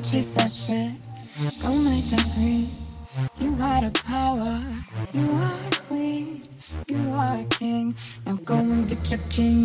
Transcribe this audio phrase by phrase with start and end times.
[0.00, 0.92] taste that shit.
[1.60, 2.70] Go make that green.
[3.38, 4.62] You got a power.
[5.12, 5.58] You are
[5.88, 6.42] queen.
[6.88, 7.94] You are a king.
[8.24, 9.63] Now go and get your kingdom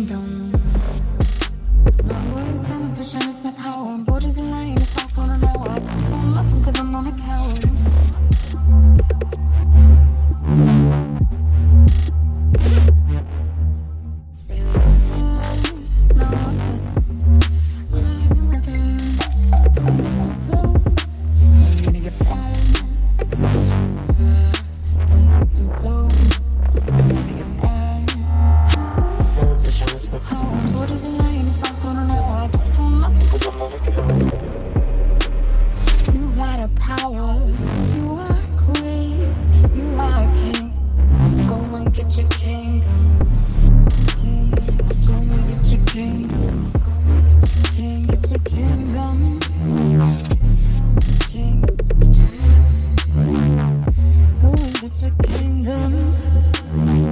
[55.22, 56.14] kingdom.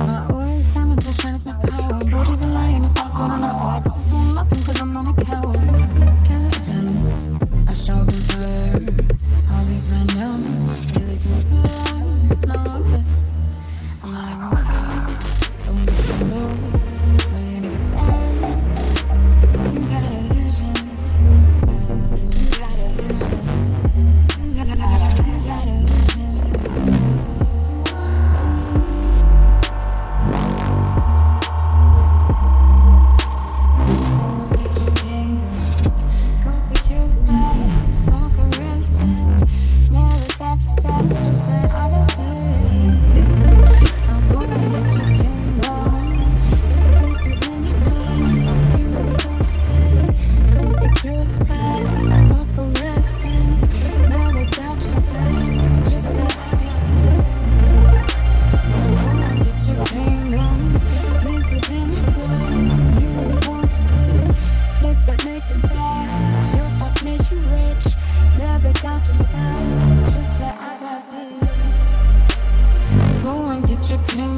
[0.05, 2.05] My always time to shine with my power.
[2.05, 3.67] Body's a lion, it's not gonna enough.
[67.05, 67.85] Make you rich.
[68.39, 69.05] Never doubt.
[69.05, 73.23] Just say I got this.
[73.23, 74.38] Go and get your king.